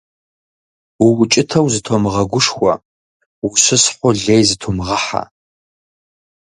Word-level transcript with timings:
УукӀытэу 1.05 1.65
зытумыгъэгушхуэ, 1.73 2.73
ущысхьу 3.47 4.11
лей 4.23 4.43
зытумыгъэхьэ. 4.47 5.23